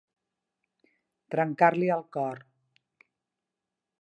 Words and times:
Trencar-li 1.35 1.93
el 1.99 2.05
cor. 2.17 2.43